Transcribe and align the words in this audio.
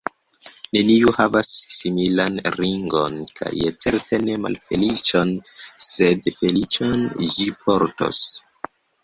Neniu 0.75 1.11
havas 1.17 1.49
similan 1.79 2.39
ringon 2.55 3.19
kaj 3.41 3.51
certe 3.85 4.21
ne 4.23 4.39
malfeliĉon, 4.47 5.35
sed 5.91 6.33
feliĉon 6.41 7.07
ĝi 7.37 7.49
portos. 7.69 8.25